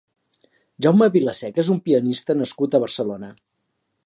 Jaume 0.85 1.09
Vilaseca 1.17 1.63
és 1.67 1.71
un 1.75 1.79
pianista 1.91 2.37
nascut 2.41 2.79
a 2.79 2.83
Barcelona. 2.87 3.35